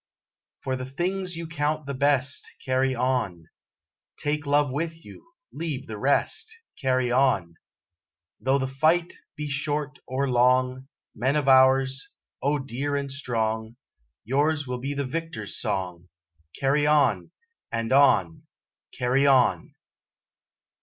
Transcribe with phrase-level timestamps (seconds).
[0.63, 3.45] For the things you count the best, Carry on!
[4.17, 7.53] Take love with you, leave the rest Carry on!
[8.39, 12.09] Though the fight be short or long, Men of ours
[12.41, 13.75] O dear and strong
[14.23, 16.09] Yours will be the Victor's song,
[16.59, 17.29] Carry on
[17.71, 18.47] and on!
[18.97, 19.75] Carry on!